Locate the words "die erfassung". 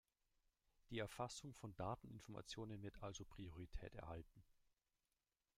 0.89-1.53